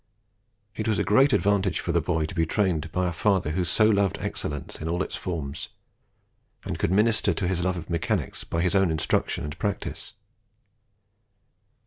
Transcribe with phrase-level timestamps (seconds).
[0.75, 3.63] It was a great advantage for the boy to be trained by a father who
[3.63, 5.69] so loved excellence in all its forms,
[6.65, 10.13] and could minister to his love of mechanics by his own instruction and practice.